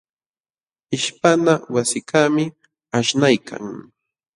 [0.95, 2.45] Ishpana wasikaqmi
[2.97, 3.63] aśhnaykan.